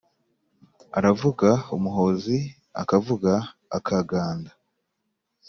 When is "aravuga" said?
0.97-1.47